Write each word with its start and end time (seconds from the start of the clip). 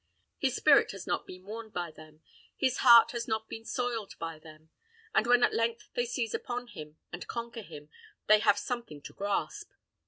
His 0.39 0.55
spirit 0.55 0.93
has 0.93 1.05
not 1.05 1.27
been 1.27 1.43
worn 1.43 1.69
by 1.69 1.91
them; 1.91 2.23
his 2.57 2.77
heart 2.77 3.11
has 3.11 3.27
not 3.27 3.47
been 3.47 3.63
soiled 3.63 4.15
by 4.17 4.39
them; 4.39 4.71
and 5.13 5.27
when 5.27 5.43
at 5.43 5.53
length 5.53 5.89
they 5.93 6.07
seize 6.07 6.33
upon 6.33 6.65
him, 6.69 6.97
and 7.13 7.27
conquer 7.27 7.61
him, 7.61 7.87
they 8.25 8.39
have 8.39 8.57
something 8.57 9.03
to 9.03 9.13
grasp. 9.13 9.69